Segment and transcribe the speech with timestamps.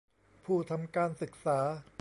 [0.45, 1.59] ผู้ทำการศึกษา